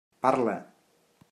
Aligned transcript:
Parla! 0.25 0.55